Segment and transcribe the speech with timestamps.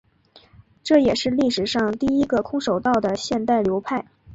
[0.83, 4.07] 这也是历史上第一个空手道的现代流派。